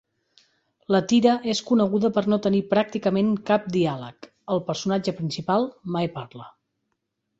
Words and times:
La 0.93 1.01
tira 1.11 1.33
és 1.53 1.59
coneguda 1.67 2.11
per 2.15 2.23
no 2.33 2.39
tenir 2.45 2.61
pràcticament 2.73 3.29
cap 3.51 3.69
diàleg; 3.77 4.29
el 4.57 4.63
personatge 4.71 5.15
principal 5.21 5.69
mai 5.99 6.11
parla. 6.21 6.49